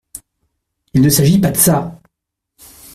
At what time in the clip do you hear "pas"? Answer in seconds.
1.37-1.51